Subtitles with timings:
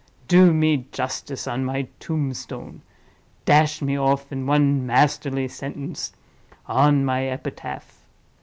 [0.27, 2.81] do me justice on my tombstone;
[3.45, 6.11] dash me off, in one masterly sentence,
[6.65, 8.03] on my epitaph.